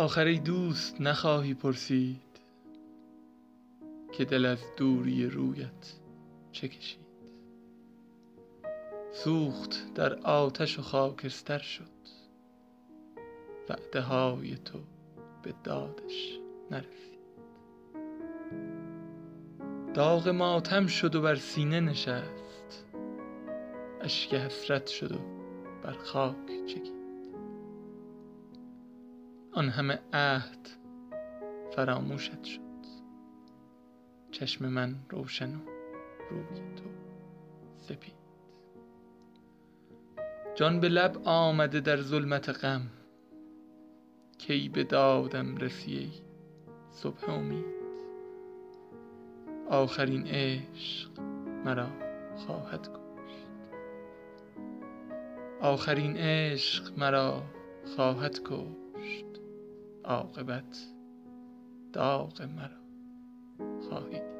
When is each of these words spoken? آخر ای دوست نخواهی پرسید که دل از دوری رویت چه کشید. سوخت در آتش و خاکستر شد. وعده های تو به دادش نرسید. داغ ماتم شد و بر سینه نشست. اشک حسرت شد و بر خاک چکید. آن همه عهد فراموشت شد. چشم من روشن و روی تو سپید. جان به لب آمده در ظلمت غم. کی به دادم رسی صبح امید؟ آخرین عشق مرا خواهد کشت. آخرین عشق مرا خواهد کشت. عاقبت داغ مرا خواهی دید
آخر 0.00 0.24
ای 0.24 0.38
دوست 0.38 1.00
نخواهی 1.00 1.54
پرسید 1.54 2.40
که 4.12 4.24
دل 4.24 4.46
از 4.46 4.58
دوری 4.76 5.26
رویت 5.26 5.92
چه 6.52 6.68
کشید. 6.68 7.00
سوخت 9.12 9.94
در 9.94 10.14
آتش 10.14 10.78
و 10.78 10.82
خاکستر 10.82 11.58
شد. 11.58 11.84
وعده 13.68 14.00
های 14.00 14.56
تو 14.56 14.78
به 15.42 15.54
دادش 15.64 16.38
نرسید. 16.70 17.20
داغ 19.94 20.28
ماتم 20.28 20.86
شد 20.86 21.14
و 21.14 21.22
بر 21.22 21.34
سینه 21.34 21.80
نشست. 21.80 22.84
اشک 24.00 24.34
حسرت 24.34 24.86
شد 24.86 25.12
و 25.12 25.18
بر 25.82 25.92
خاک 25.92 26.66
چکید. 26.66 26.99
آن 29.52 29.68
همه 29.68 29.98
عهد 30.12 30.68
فراموشت 31.76 32.44
شد. 32.44 32.60
چشم 34.30 34.68
من 34.68 34.94
روشن 35.10 35.54
و 35.54 35.58
روی 36.30 36.60
تو 36.76 36.84
سپید. 37.76 38.14
جان 40.54 40.80
به 40.80 40.88
لب 40.88 41.16
آمده 41.24 41.80
در 41.80 41.96
ظلمت 41.96 42.48
غم. 42.48 42.82
کی 44.38 44.68
به 44.68 44.84
دادم 44.84 45.56
رسی 45.56 46.12
صبح 46.90 47.30
امید؟ 47.30 47.80
آخرین 49.70 50.26
عشق 50.26 51.20
مرا 51.64 51.88
خواهد 52.36 52.88
کشت. 52.88 53.48
آخرین 55.60 56.16
عشق 56.16 56.98
مرا 56.98 57.42
خواهد 57.96 58.40
کشت. 58.44 58.79
عاقبت 60.10 60.86
داغ 61.92 62.42
مرا 62.42 62.80
خواهی 63.88 64.10
دید 64.10 64.39